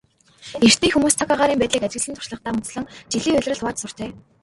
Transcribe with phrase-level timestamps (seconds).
[0.67, 4.09] Эртний хүмүүс цаг агаарын байдлыг ажигласан туршлагадаа үндэслэн жилийг улиралд хувааж сурчээ.